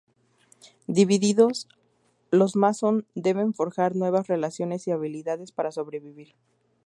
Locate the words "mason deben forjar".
2.55-3.95